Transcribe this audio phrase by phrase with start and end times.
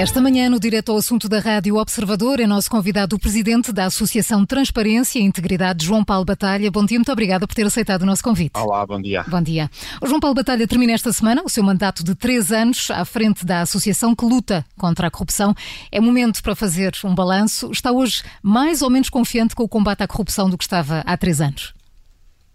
[0.00, 3.84] Esta manhã, no Direto ao Assunto da Rádio Observador, é nosso convidado o presidente da
[3.84, 6.70] Associação Transparência e Integridade, João Paulo Batalha.
[6.70, 8.58] Bom dia, muito obrigada por ter aceitado o nosso convite.
[8.58, 9.22] Olá, bom dia.
[9.28, 9.70] Bom dia.
[10.00, 13.44] O João Paulo Batalha termina esta semana o seu mandato de três anos à frente
[13.44, 15.54] da associação que luta contra a corrupção.
[15.92, 17.70] É momento para fazer um balanço.
[17.70, 21.14] Está hoje mais ou menos confiante com o combate à corrupção do que estava há
[21.18, 21.74] três anos?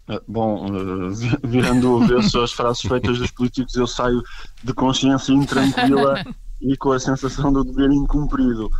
[0.08, 4.20] Ah, bom, ah, virando o avesso as frases feitas dos políticos, eu saio
[4.64, 6.24] de consciência intranquila
[6.60, 8.70] e com a sensação do dever incumprido.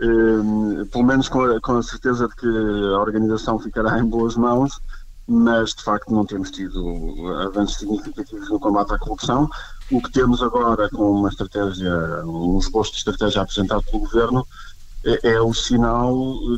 [0.00, 4.36] Um, pelo menos com a, com a, certeza de que a organização ficará em boas
[4.36, 4.80] mãos,
[5.26, 9.48] mas de facto não temos tido avanços significativos no combate à corrupção.
[9.90, 11.92] O que temos agora com uma estratégia,
[12.24, 14.46] um esboço de estratégia apresentado pelo Governo,
[15.04, 16.14] é, é o sinal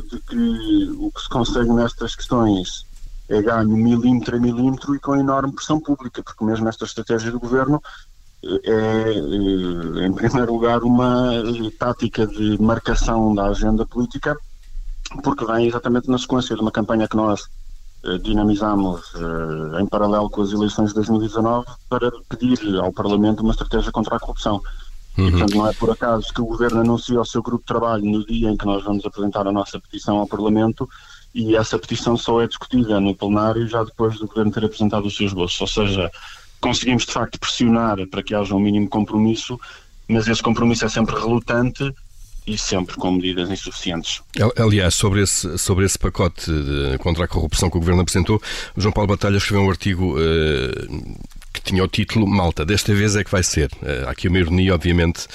[0.09, 2.85] de que o que se consegue nestas questões
[3.29, 7.39] é ganho milímetro a milímetro e com enorme pressão pública, porque mesmo esta estratégia do
[7.39, 7.81] Governo
[8.63, 11.31] é, eh, em primeiro lugar, uma
[11.77, 14.37] tática de marcação da agenda política,
[15.23, 17.47] porque vem exatamente na sequência de uma campanha que nós
[18.05, 23.51] eh, dinamizamos eh, em paralelo com as eleições de 2019 para pedir ao Parlamento uma
[23.51, 24.61] estratégia contra a corrupção.
[25.17, 25.27] Uhum.
[25.27, 28.05] E, portanto, não é por acaso que o Governo anuncia o seu grupo de trabalho
[28.05, 30.87] no dia em que nós vamos apresentar a nossa petição ao Parlamento
[31.33, 35.15] e essa petição só é discutida no plenário já depois do Governo ter apresentado os
[35.15, 35.59] seus bolsos.
[35.59, 36.11] Ou seja,
[36.67, 39.57] conseguimos de facto pressionar para que haja um mínimo compromisso,
[40.05, 41.93] mas esse compromisso é sempre relutante
[42.45, 44.21] e sempre com medidas insuficientes.
[44.57, 46.51] Aliás, sobre esse, sobre esse pacote
[46.99, 48.41] contra a corrupção que o Governo apresentou,
[48.75, 51.17] João Paulo Batalha escreveu um artigo uh,
[51.53, 53.69] que tinha o título Malta, desta vez é que vai ser.
[53.81, 55.25] Uh, há aqui uma ironia, obviamente.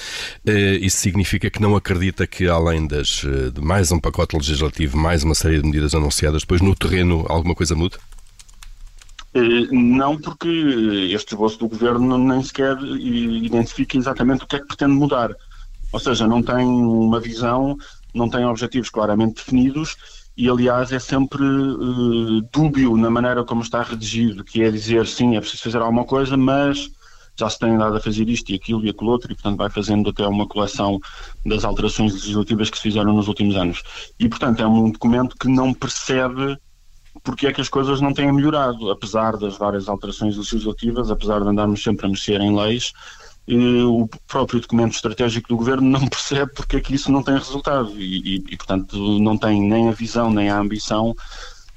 [0.47, 5.23] Uh, isso significa que não acredita que, além das, de mais um pacote legislativo, mais
[5.23, 7.97] uma série de medidas anunciadas, depois no terreno alguma coisa muda?
[9.33, 10.47] Eh, não porque
[11.11, 15.35] este esboço do governo nem sequer identifica exatamente o que é que pretende mudar.
[15.91, 17.77] Ou seja, não tem uma visão,
[18.13, 19.95] não tem objetivos claramente definidos
[20.35, 25.35] e, aliás, é sempre uh, dúbio na maneira como está redigido, que é dizer sim,
[25.35, 26.89] é preciso fazer alguma coisa, mas
[27.35, 29.69] já se tem dado a fazer isto e aquilo e aquilo outro, e portanto vai
[29.69, 30.99] fazendo até uma coleção
[31.45, 33.81] das alterações legislativas que se fizeram nos últimos anos.
[34.19, 36.57] E portanto é um documento que não percebe
[37.23, 41.47] porque é que as coisas não têm melhorado, apesar das várias alterações legislativas, apesar de
[41.47, 42.93] andarmos sempre a mexer em leis,
[43.47, 47.91] o próprio documento estratégico do governo não percebe porque é que isso não tem resultado
[47.97, 51.13] e, e, e portanto, não tem nem a visão nem a ambição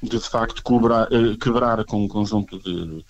[0.02, 3.04] de, de facto, cobrar, eh, quebrar com um conjunto de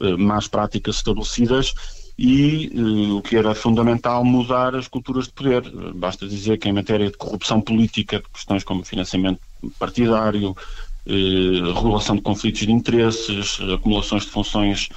[0.00, 1.74] uh, más práticas estabelecidas
[2.18, 5.62] e uh, o que era fundamental mudar as culturas de poder.
[5.94, 9.40] Basta dizer que em matéria de corrupção política, de questões como financiamento
[9.78, 14.88] partidário, eh, regulação de conflitos de interesses, acumulações de funções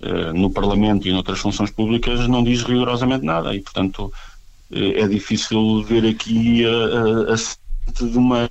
[0.00, 3.54] eh, no Parlamento e noutras funções públicas, não diz rigorosamente nada.
[3.54, 4.12] E, portanto,
[4.70, 8.50] eh, é difícil ver aqui a, a, a de uma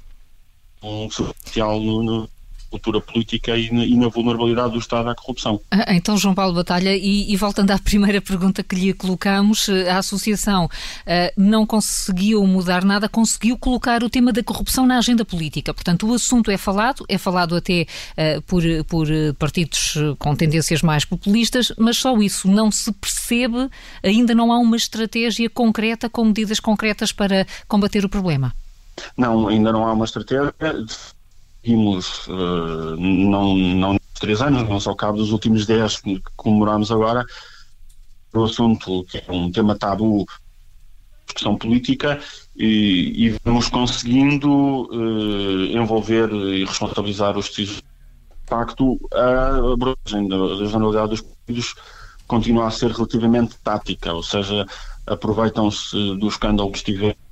[0.82, 2.30] um social no,
[2.74, 5.62] cultura política e na, e na, vulnerabilidade do Estado à corrupção.
[5.70, 9.92] Ah, então, João Paulo Batalha, e, e, voltando à primeira pergunta que lhe colocamos, eh,
[9.92, 10.70] a Associação uh,
[11.38, 15.72] não conseguiu mudar nada, conseguiu colocar o tema da corrupção na agenda política.
[15.72, 17.86] Portanto, o assunto é falado, é falado até
[18.18, 19.08] uh, por, por
[19.38, 23.70] partidos com tendências mais populistas, mas só isso não se percebe,
[24.02, 28.52] ainda não há uma estratégia concreta com medidas concretas para combater o problema.
[29.16, 30.54] Não, ainda não há uma estratégia
[31.64, 37.26] vimos uh, não, não três anos, mas ao cabo dos últimos dez que comemoramos agora,
[38.34, 40.26] o assunto que é um tema tabu,
[41.28, 42.20] questão política,
[42.56, 47.82] e, e vamos conseguindo uh, envolver e responsabilizar os decisores.
[47.82, 51.76] De facto, a abrangem da, da generalidade dos partidos
[52.28, 54.66] continua a ser relativamente tática, ou seja,
[55.06, 57.23] aproveitam-se do escândalo que estiver eh,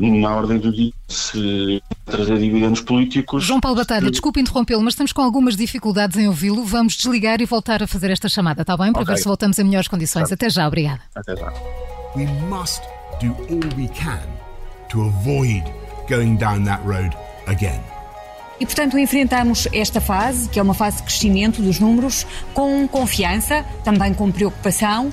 [0.00, 3.44] na ordem do dia se trazer dividendos políticos.
[3.44, 4.10] João Paulo Batalha, se...
[4.12, 6.64] desculpe interrompê-lo, mas estamos com algumas dificuldades em ouvi-lo.
[6.64, 8.92] Vamos desligar e voltar a fazer esta chamada, está bem?
[8.92, 9.14] Para okay.
[9.14, 10.28] ver se voltamos em melhores condições.
[10.28, 10.40] Certo.
[10.40, 11.00] Até já, obrigada.
[11.14, 11.52] Até já.
[12.16, 12.82] We must
[13.20, 14.20] do all we can
[14.88, 15.64] to avoid
[16.08, 17.16] going down that road
[17.46, 17.80] again.
[18.58, 23.64] E, portanto, enfrentamos esta fase, que é uma fase de crescimento dos números, com confiança,
[23.82, 25.10] também com preocupação,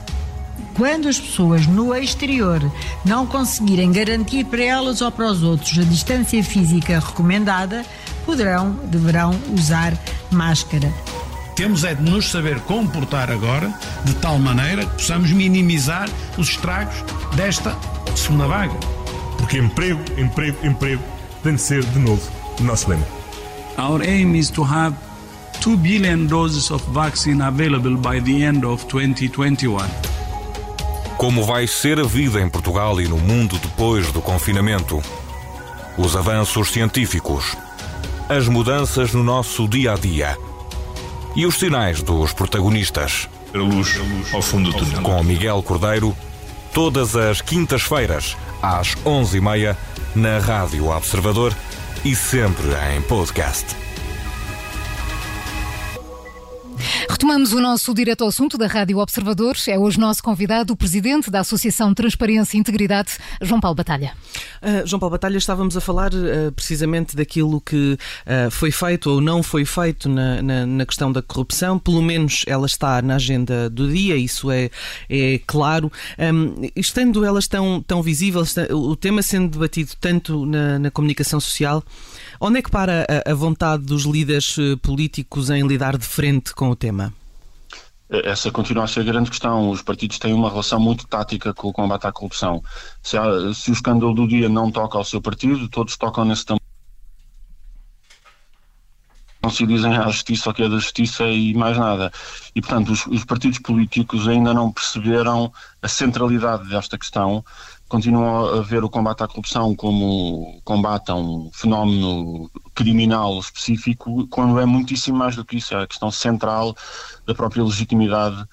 [0.75, 2.61] quando as pessoas no exterior
[3.03, 7.85] não conseguirem garantir para elas ou para os outros a distância física recomendada,
[8.25, 9.97] poderão, deverão usar
[10.31, 10.93] máscara.
[11.55, 13.73] Temos é de nos saber comportar agora
[14.05, 16.07] de tal maneira que possamos minimizar
[16.37, 16.95] os estragos
[17.35, 17.75] desta
[18.15, 18.75] segunda vaga.
[19.37, 21.03] Porque emprego, emprego, emprego
[21.41, 22.21] tem de ser de novo
[22.59, 23.05] o nosso lema.
[23.77, 24.95] Our aim is to have
[25.61, 30.16] 2 billion doses of vaccine available by the end of 2021.
[31.17, 35.01] Como vai ser a vida em Portugal e no mundo depois do confinamento?
[35.97, 37.57] Os avanços científicos,
[38.29, 40.37] as mudanças no nosso dia a dia
[41.35, 43.27] e os sinais dos protagonistas.
[43.51, 43.99] A luz
[44.31, 45.01] ao fundo do túnel.
[45.01, 46.15] Com Miguel Cordeiro,
[46.71, 49.75] todas as quintas-feiras, às 11h30,
[50.15, 51.51] na Rádio Observador
[52.05, 53.86] e sempre em podcast.
[57.17, 59.57] Retomamos o nosso direto ao assunto da Rádio Observador.
[59.67, 64.13] É hoje nosso convidado o presidente da Associação Transparência e Integridade, João Paulo Batalha.
[64.61, 69.19] Uh, João Paulo Batalha, estávamos a falar uh, precisamente daquilo que uh, foi feito ou
[69.19, 71.79] não foi feito na, na, na, questão da corrupção.
[71.79, 74.69] Pelo menos ela está na agenda do dia, isso é,
[75.09, 75.91] é claro.
[76.19, 81.83] Um, estando elas tão, tão visíveis, o tema sendo debatido tanto na, na comunicação social,
[82.39, 86.75] onde é que para a, vontade dos líderes políticos em lidar de frente com o
[86.75, 87.13] tema?
[88.09, 89.69] Essa continua a ser a grande questão.
[89.69, 92.63] Os partidos têm uma relação muito tática com o combate à corrupção.
[93.03, 96.45] Se, há, se o escândalo do dia não toca ao seu partido, todos tocam nesse
[96.45, 96.61] também.
[99.43, 102.11] Não se dizem à justiça o que é da justiça e mais nada.
[102.55, 105.51] E, portanto, os, os partidos políticos ainda não perceberam
[105.81, 107.43] a centralidade desta questão
[107.87, 114.59] continuam a ver o combate à corrupção como combate a um fenómeno criminal específico, quando
[114.59, 116.75] é muitíssimo mais do que isso, é a questão central
[117.25, 118.45] da própria legitimidade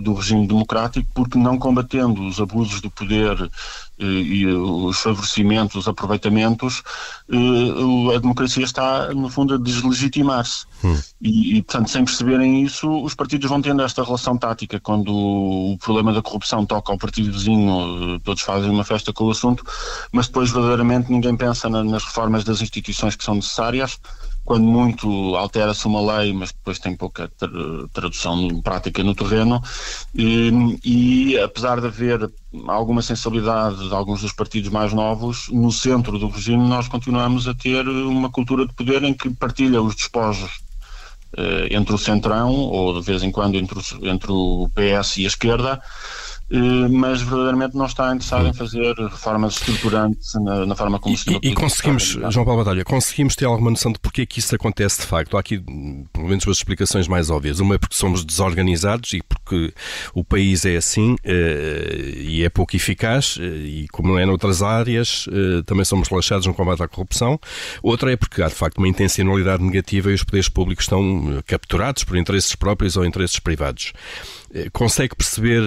[0.00, 3.36] do regime democrático, porque não combatendo os abusos do poder
[3.98, 6.82] eh, e os favorecimentos, os aproveitamentos,
[7.30, 10.64] eh, a democracia está, no fundo, a deslegitimar-se.
[10.82, 10.98] Hum.
[11.20, 14.80] E, e, portanto, sem perceberem isso, os partidos vão tendo esta relação tática.
[14.80, 19.30] Quando o problema da corrupção toca ao partido vizinho, todos fazem uma festa com o
[19.30, 19.64] assunto,
[20.10, 23.98] mas depois, verdadeiramente, ninguém pensa nas reformas das instituições que são necessárias
[24.44, 27.30] quando muito altera-se uma lei, mas depois tem pouca
[27.92, 29.62] tradução prática no terreno,
[30.14, 32.30] e, e, apesar de haver
[32.66, 37.54] alguma sensibilidade de alguns dos partidos mais novos, no centro do regime nós continuamos a
[37.54, 40.60] ter uma cultura de poder em que partilha os despojos
[41.34, 45.24] eh, entre o centrão, ou de vez em quando entre o, entre o PS e
[45.24, 45.82] a esquerda,
[46.90, 51.48] mas verdadeiramente não está interessado em fazer reformas estruturantes na, na forma como se E,
[51.50, 55.00] e conseguimos, João Paulo Batalha, conseguimos ter alguma noção de porque é que isso acontece
[55.00, 55.36] de facto?
[55.36, 55.58] Há aqui,
[56.12, 57.60] pelo menos, duas explicações mais óbvias.
[57.60, 59.72] Uma é porque somos desorganizados e porque
[60.14, 65.26] o país é assim uh, e é pouco eficaz uh, e, como é noutras áreas,
[65.66, 67.38] também somos relaxados no combate à corrupção.
[67.82, 72.04] Outra é porque há, de facto, uma intencionalidade negativa e os poderes públicos estão capturados
[72.04, 73.92] por interesses próprios ou interesses privados.
[74.72, 75.62] Consegue perceber,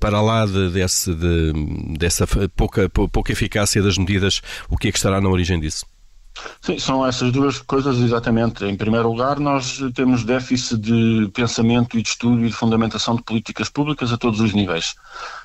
[0.00, 1.52] para lá de, desse, de,
[1.98, 2.26] dessa
[2.56, 5.84] pouca, pouca eficácia das medidas, o que é que estará na origem disso?
[6.60, 8.64] Sim, são essas duas coisas exatamente.
[8.64, 13.22] Em primeiro lugar, nós temos déficit de pensamento e de estudo e de fundamentação de
[13.22, 14.94] políticas públicas a todos os níveis.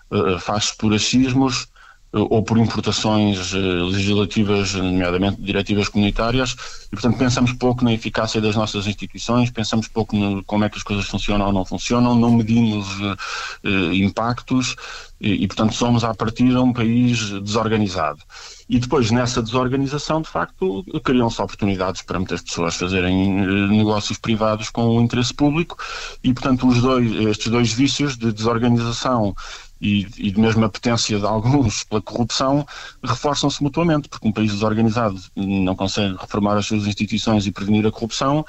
[0.10, 1.68] Uh, Faz-se por achismos,
[2.12, 6.56] ou por importações eh, legislativas, nomeadamente diretivas comunitárias,
[6.88, 10.78] e portanto pensamos pouco na eficácia das nossas instituições, pensamos pouco no como é que
[10.78, 14.76] as coisas funcionam ou não funcionam, não medimos uh, impactos
[15.22, 18.20] e, e, portanto somos à partida um país desorganizado.
[18.68, 24.88] E depois nessa desorganização, de facto, criam-se oportunidades para muitas pessoas fazerem negócios privados com
[24.88, 25.78] o interesse público
[26.24, 29.36] e portanto os dois, estes dois vícios de desorganização
[29.82, 32.66] e, e mesmo a potência de alguns pela corrupção
[33.04, 37.92] reforçam-se mutuamente, porque um país desorganizado não consegue reformar as suas instituições e prevenir a
[37.92, 38.46] corrupção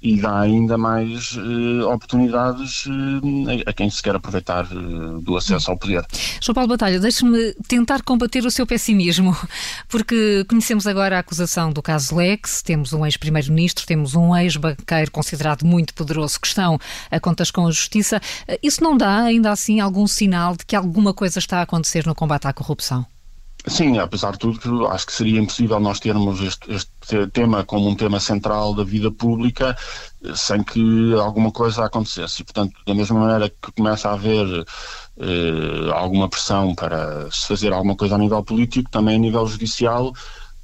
[0.00, 2.90] e dá ainda mais uh, oportunidades uh,
[3.66, 6.04] a quem se quer aproveitar uh, do acesso ao poder.
[6.40, 9.36] João Paulo Batalha, deixe-me tentar combater o seu pessimismo,
[9.88, 15.64] porque conhecemos agora a acusação do caso Lex, temos um ex-primeiro-ministro, temos um ex-banqueiro considerado
[15.64, 16.78] muito poderoso que estão
[17.10, 18.20] a contas com a justiça.
[18.62, 22.14] Isso não dá, ainda assim, algum sinal de que alguma coisa está a acontecer no
[22.14, 23.04] combate à corrupção?
[23.68, 27.94] Sim, apesar de tudo, acho que seria impossível nós termos este, este, tema como um
[27.94, 29.76] tema central da vida pública
[30.34, 32.42] sem que alguma coisa acontecesse.
[32.42, 34.46] E, portanto, da mesma maneira que começa a haver
[35.20, 40.12] eh, alguma pressão para se fazer alguma coisa a nível político, também a nível judicial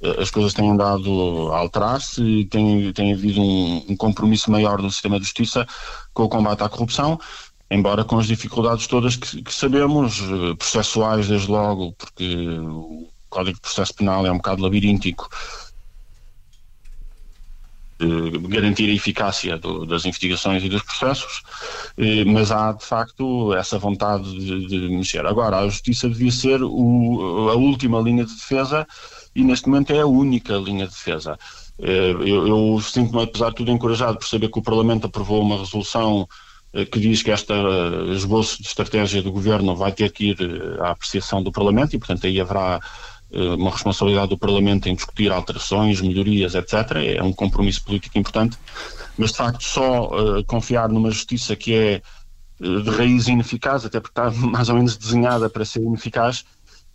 [0.01, 4.81] eh, as coisas têm andado a alterar-se e tem, tem havido um, um compromisso maior
[4.81, 5.65] do sistema de justiça
[6.13, 7.19] com o combate à corrupção
[7.69, 13.55] embora com as dificuldades todas que, que, sabemos, eh, processuais desde logo, porque o Código
[13.55, 15.29] de Processo Penal é um bocado labiríntico,
[18.49, 21.41] garantir a eficácia do, das investigações e dos processos,
[21.97, 25.25] eh, mas há de facto essa vontade de, de, mexer.
[25.25, 28.85] Agora, a Justiça devia ser o, a última linha de defesa
[29.33, 31.37] e neste momento é a única linha de defesa.
[31.79, 35.57] Eh, eu, eu sinto-me, apesar de tudo, encorajado por saber que o Parlamento aprovou uma
[35.57, 36.27] resolução
[36.91, 37.53] que diz que este
[38.13, 40.37] esboço de estratégia do governo vai ter que ir
[40.81, 42.79] à apreciação do Parlamento e, portanto, aí haverá
[43.31, 46.73] uma responsabilidade do Parlamento em discutir alterações, melhorias, etc.
[47.17, 48.57] É um compromisso político importante,
[49.17, 52.01] mas de facto só confiar numa justiça que é
[52.59, 56.45] de raiz ineficaz, até porque está mais ou menos desenhada para ser ineficaz,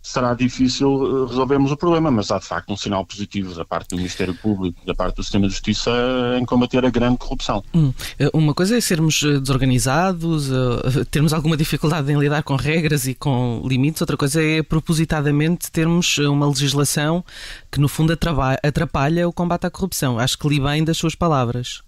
[0.01, 3.89] será difícil eh, resolvermos o problema, mas há de facto um sinal positivo da parte
[3.89, 5.91] do Ministério Público, da parte do Sistema de Justiça
[6.39, 7.63] em combater a grande corrupção.
[7.73, 7.93] Hum.
[8.17, 10.49] Eh, uma coisa é sermos eh, desorganizados,
[11.11, 16.17] termos alguma dificuldade em lidar com regras e com limites, outra coisa é propositadamente termos
[16.17, 17.23] uma legislação
[17.71, 18.17] que no fundo
[18.63, 20.17] atrapalha o combate à corrupção.
[20.17, 21.81] Acho que li bem das suas palavras.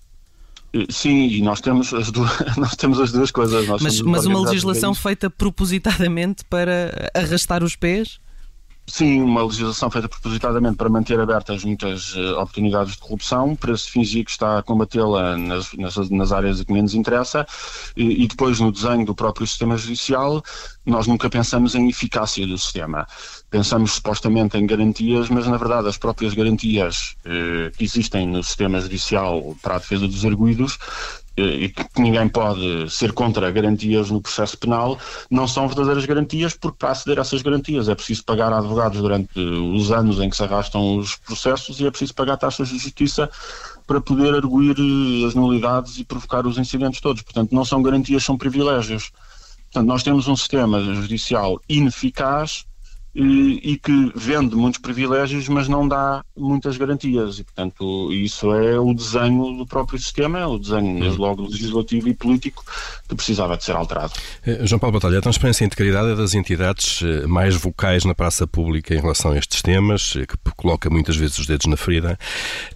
[0.89, 3.67] Sim, e nós temos as duas, nós temos as duas coisas.
[3.67, 8.19] Nós mas mas uma legislação feita propositadamente para arrastar os pés?
[8.85, 13.89] Sim, uma legislação feita propositadamente para manter abertas muitas uh, oportunidades de corrupção, para se
[13.89, 17.47] fingir que está a combatê-la nas, nas, nas, áreas que menos interessa,
[17.95, 20.43] e, e, depois no desenho do próprio sistema judicial,
[20.85, 23.07] nós nunca pensamos em eficácia do sistema.
[23.49, 28.81] Pensamos supostamente em garantias, mas na verdade as próprias garantias uh, que existem no sistema
[28.81, 30.77] judicial para a defesa dos arguídos
[31.35, 34.99] e que ninguém pode ser contra garantias no processo penal,
[35.29, 39.01] não são verdadeiras garantias, porque para aceder a essas garantias é preciso pagar a advogados
[39.01, 42.77] durante os anos em que se arrastam os processos e é preciso pagar taxas de
[42.77, 43.29] justiça
[43.87, 44.75] para poder arguir
[45.27, 47.23] as nulidades e provocar os incidentes todos.
[47.23, 49.11] Portanto, não são garantias, são privilégios.
[49.71, 52.65] Portanto, nós temos um sistema judicial ineficaz
[53.15, 57.39] e, que vende muitos privilégios, mas não dá muitas garantias.
[57.39, 62.09] E, portanto, isso é o desenho do próprio sistema, é o desenho, desde logo, legislativo
[62.09, 62.65] e político,
[63.07, 64.13] que precisava de ser alterado.
[64.45, 68.15] Eh, João Paulo Batalha, a transparência e integridade é das entidades eh, mais vocais na
[68.15, 71.77] praça pública em relação a estes temas, eh, que coloca muitas vezes os dedos na
[71.77, 72.17] ferida.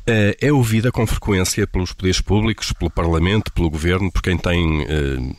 [0.06, 4.86] É ouvida com frequência pelos poderes públicos, pelo Parlamento, pelo Governo, por quem tem,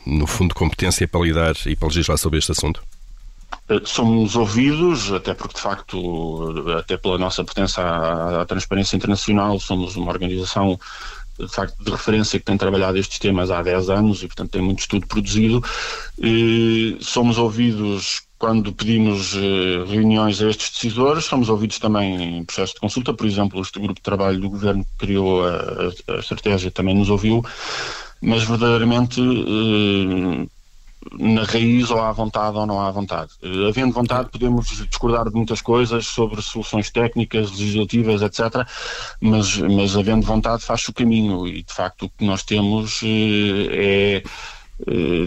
[0.05, 2.81] no fundo, competência para lidar e para legislar sobre este assunto?
[3.69, 9.59] Eh, somos ouvidos, até porque de facto, até pela nossa pertença à, à, transparência internacional,
[9.59, 10.79] somos uma organização
[11.39, 14.61] de facto de referência que tem trabalhado estes temas há 10 anos e portanto tem
[14.61, 15.63] muito estudo produzido.
[16.17, 22.73] E somos ouvidos quando pedimos eh, reuniões a estes decisores, somos ouvidos também em processo
[22.73, 26.71] de consulta, por exemplo, este grupo de trabalho do governo que criou a, a estratégia
[26.71, 27.43] também nos ouviu,
[28.21, 30.47] mas verdadeiramente eh,
[31.17, 33.31] na raiz ou à vontade ou não há vontade.
[33.41, 38.67] Eh, havendo vontade, podemos discordar de muitas coisas sobre soluções técnicas, legislativas, etc.
[39.21, 44.21] Mas, mas havendo vontade, faz o caminho e, de facto, o que nós temos eh,
[44.21, 44.23] é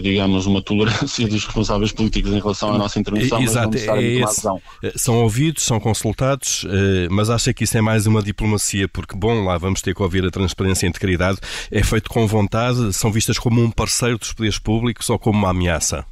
[0.01, 4.47] digamos, uma tolerância dos responsáveis políticos em relação à nossa intervenção, Exato, é esse,
[4.83, 9.15] eh, São ouvidos, são consultados, eh, mas acha que isso é mais uma diplomacia, porque,
[9.15, 11.37] bom, lá vamos ter que ouvir a transparência e a integridade,
[11.69, 15.49] é feito com vontade, são vistas como um parceiro dos poderes públicos ou como uma
[15.49, 16.05] ameaça?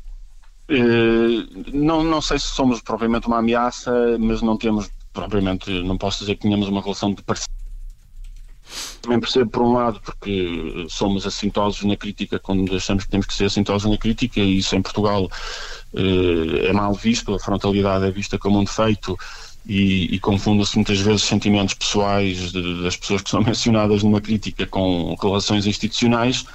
[1.73, 6.35] Não, não sei se somos propriamente uma ameaça, mas não temos propriamente, não posso dizer
[6.35, 7.60] que tenhamos uma relação de parceiro
[9.01, 13.33] também percebo, por um lado, porque somos assintosos na crítica quando achamos que temos que
[13.33, 15.29] ser assintosos na crítica, e isso em Portugal
[15.95, 19.17] eh, é mal visto, a frontalidade é vista como um defeito
[19.65, 24.65] e, e confundem-se muitas vezes sentimentos pessoais de, das pessoas que são mencionadas numa crítica
[24.65, 26.45] com relações institucionais,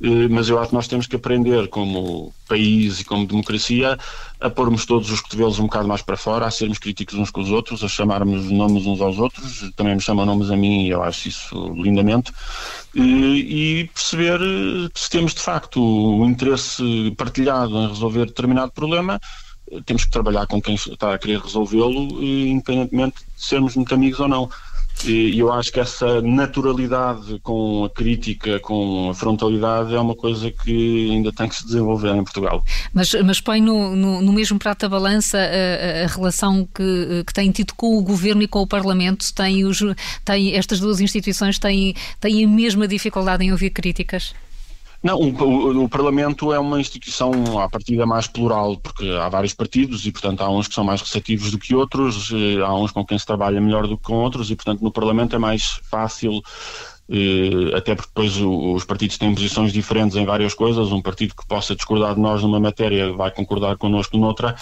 [0.00, 3.98] eh, mas eu acho que nós temos que aprender como país e como democracia
[4.40, 7.40] a pormos todos os cotovelos um bocado mais para fora, a sermos críticos uns com
[7.40, 10.90] os outros, a chamarmos nomes uns aos outros, também me chamam nomes a mim e
[10.90, 12.32] eu acho isso lindamente,
[12.96, 14.40] eh, e perceber
[14.94, 19.20] se temos de facto o interesse partilhado em resolver determinado problema,
[19.84, 24.28] temos que trabalhar com quem está a querer resolvê-lo, independentemente de sermos muito amigos ou
[24.28, 24.50] não.
[25.04, 30.50] E eu acho que essa naturalidade com a crítica, com a frontalidade, é uma coisa
[30.50, 32.64] que ainda tem que se desenvolver em Portugal.
[32.92, 37.32] Mas, mas põe no, no, no mesmo prato da balança a, a, relação que, que
[37.32, 39.32] tem tido com o Governo e com o Parlamento?
[39.32, 39.78] Tem os,
[40.24, 44.34] tem, estas duas instituições têm, têm a mesma dificuldade em ouvir críticas?
[45.00, 50.04] Não, o, o, Parlamento é uma instituição à partida mais plural, porque há vários partidos
[50.04, 53.04] e, portanto, há uns que são mais receptivos do que outros, eh, há uns com
[53.06, 56.42] quem se trabalha melhor do que com outros e, portanto, no Parlamento é mais fácil,
[57.08, 61.46] eh, até porque depois os partidos têm posições diferentes em várias coisas, um partido que
[61.46, 64.56] possa discordar de nós numa matéria vai concordar connosco noutra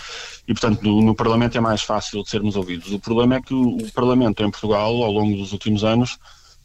[0.46, 2.92] e, portanto, no, no Parlamento é mais fácil de sermos ouvidos.
[2.92, 6.18] O problema é que o, o Parlamento em Portugal, ao longo dos últimos anos,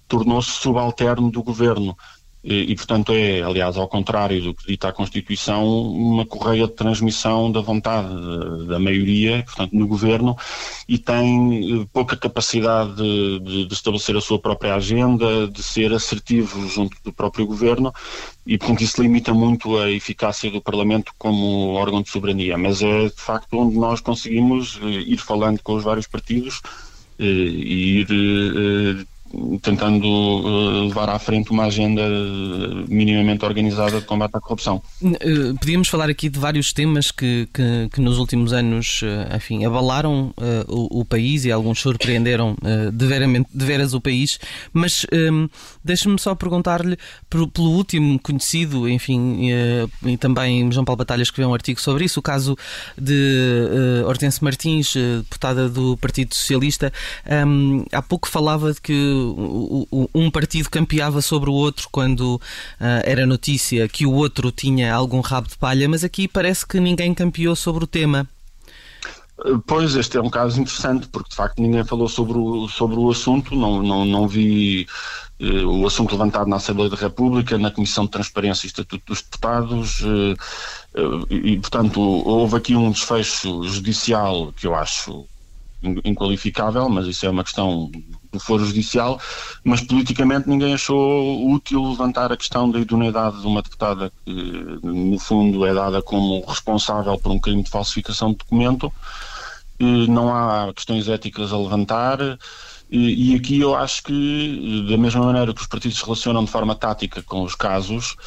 [0.10, 1.96] tornou-se subalterno do Governo
[2.44, 7.52] e, portanto, é, aliás, ao contrário do que dita a Constituição, uma correia de transmissão
[7.52, 8.10] da vontade
[8.66, 10.36] da maioria, portanto, no governo,
[10.90, 16.68] e tem eh, pouca capacidade de, de, estabelecer a sua própria agenda, de ser assertivo
[16.68, 17.94] junto do próprio governo,
[18.44, 22.58] e, portanto, isso limita muito a eficácia do Parlamento como órgão de soberania.
[22.58, 26.60] Mas é, de facto, onde nós conseguimos eh, ir falando com os vários partidos
[27.20, 29.08] eh, e ir
[29.62, 34.82] tentando uh, levar à frente uma agenda uh, minimamente organizada de combate à corrupção.
[35.02, 39.02] Uh, podíamos falar aqui de vários temas que, que, que nos últimos anos
[39.36, 40.34] enfim, abalaram
[40.68, 42.56] o, o, país e alguns surpreenderam
[42.94, 44.40] de veras o país,
[44.74, 45.48] mas um,
[45.84, 46.98] deixe-me só perguntar-lhe
[47.30, 49.50] pelo último conhecido, enfim,
[50.06, 52.58] e também João Paulo Batalha escreveu um artigo sobre isso, o caso
[52.98, 56.92] de Hortense Martins, deputada do Partido Socialista,
[57.48, 59.21] um, há pouco falava de que
[60.14, 62.42] um partido campeava sobre o outro quando uh,
[63.04, 67.14] era notícia que o outro tinha algum rabo de palha, mas aqui parece que ninguém
[67.14, 68.28] campeou sobre o tema.
[69.66, 73.10] Pois, este é um caso interessante, porque de facto ninguém falou sobre o, sobre o
[73.10, 74.86] assunto, não, não, não vi
[75.40, 79.24] eh, o assunto levantado na Assembleia da República, na Comissão de Transparência e Estatuto dos
[79.24, 80.36] Deputados, eh,
[80.94, 85.26] eh, e portanto houve aqui um desfecho judicial que eu acho
[86.06, 87.92] inqualificável, mas isso é uma questão
[88.32, 89.20] do Foro Judicial,
[89.64, 95.20] mas politicamente ninguém achou útil levantar a questão da idoneidade de uma deputada que, no
[95.20, 98.92] fundo, é dada como responsável por um crime de falsificação de documento.
[99.80, 102.20] Não há questões éticas a levantar.
[102.94, 106.76] E aqui eu acho que, da mesma maneira que os partidos se relacionam de forma
[106.76, 108.18] tática com os casos,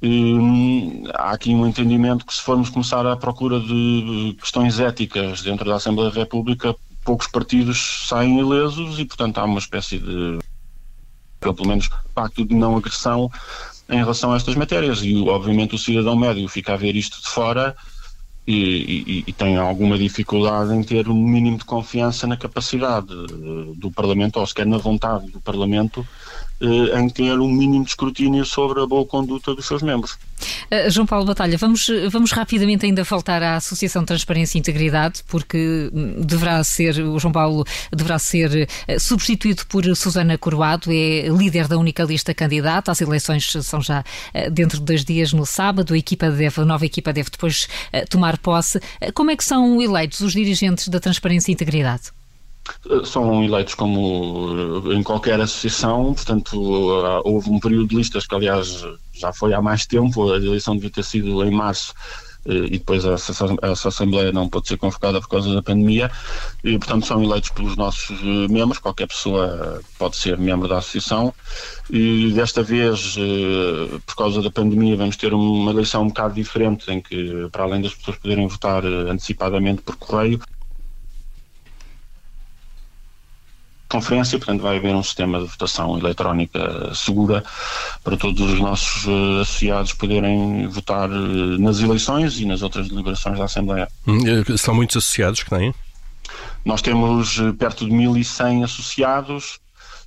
[0.00, 5.68] hum, há aqui um entendimento que se formos começar à procura de questões éticas dentro
[5.68, 10.38] da Assembleia da República, poucos partidos saem ilesos e, portanto, há uma espécie de,
[11.40, 13.30] pelo menos, pacto de não agressão
[13.88, 15.00] em relação a estas matérias.
[15.02, 17.76] E, obviamente, o cidadão médio fica a ver isto de fora
[18.46, 23.06] e, e, e tem alguma dificuldade em ter um mínimo de confiança na capacidade
[23.76, 26.06] do Parlamento, ou sequer na vontade do Parlamento,
[26.62, 30.16] eh, em ter um mínimo de escrutínio sobre a boa conduta dos seus membros.
[30.70, 35.90] Uh, João Paulo Batalha, vamos, vamos rapidamente ainda voltar à Associação Transparência e Integridade, porque
[35.92, 41.66] hum, deverá ser, o João Paulo deverá ser uh, substituído por Susana Coroado, é líder
[41.66, 45.94] da única lista candidata, as eleições são já uh, dentro de dois dias no sábado,
[45.94, 47.66] a, equipa deve, a nova equipa deve depois
[48.08, 48.80] tomar posse.
[49.14, 52.12] Como é que são eleitos os dirigentes da Transparência e Integridade?
[53.04, 56.56] São eleitos como em qualquer associação, portanto
[57.24, 60.90] houve um período de listas que aliás já foi há mais tempo, a eleição devia
[60.90, 61.94] ter sido em março
[62.44, 66.10] eh, e depois essa, Assembleia não pode ser convocada por causa da pandemia.
[66.64, 71.32] E portanto são eleitos pelos nossos eh, membros, qualquer pessoa pode ser membro da associação.
[71.90, 76.90] E desta vez eh, por causa da pandemia vamos ter uma eleição um bocado diferente
[76.90, 80.40] em que para além das pessoas poderem votar antecipadamente por correio
[83.92, 87.44] conferência, portanto vai haver um sistema de votação eletrónica segura
[88.02, 93.38] para todos os nossos uh, associados poderem votar uh, nas eleições e nas outras deliberações
[93.38, 93.86] da Assembleia.
[94.06, 95.74] Hum, eh, são muitos associados que têm?
[96.64, 99.58] Nós temos perto de 1.100 associados,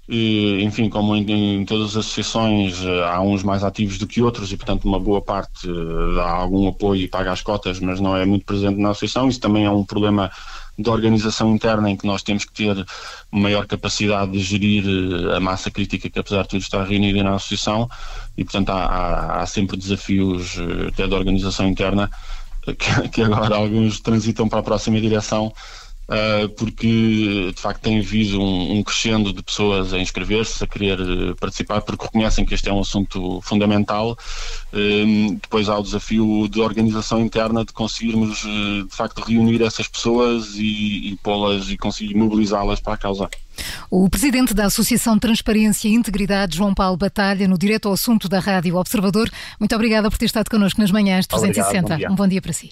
[0.08, 4.52] e, enfim, como em, em, todas as associações, há uns mais ativos do que outros
[4.52, 5.68] e, portanto, uma boa parte
[6.16, 9.28] dá algum apoio e paga as cotas, mas não é muito presente na associação.
[9.28, 10.32] Isso também é um problema
[10.78, 12.86] de organização interna em que nós temos que ter
[13.32, 17.36] maior capacidade de gerir eh, a massa crítica que apesar de tudo está reunida na
[17.36, 17.90] associação
[18.38, 22.12] e portanto há, há, há sempre desafios eh, até de organização interna
[22.66, 25.54] que, que agora alguns transitam para a próxima direção
[26.58, 31.36] porque de facto tem havido um, um crescendo de pessoas a inscrever-se, a querer uh,
[31.36, 34.18] participar, porque reconhecem que este é um assunto fundamental.
[34.72, 40.56] Uh, depois há o desafio de organização interna de conseguirmos de facto reunir essas pessoas
[40.56, 43.30] e, e pô-las e conseguir mobilizá-las para a causa.
[43.90, 48.40] O presidente da Associação Transparência e Integridade, João Paulo Batalha, no direto ao assunto da
[48.40, 49.30] Rádio Observador.
[49.60, 51.94] Muito obrigada por ter estado connosco nas manhãs 360.
[51.94, 52.72] Obrigado, bom um bom dia para si.